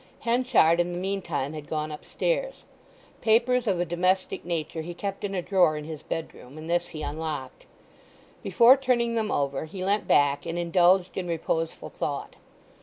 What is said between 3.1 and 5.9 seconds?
Papers of a domestic nature he kept in a drawer in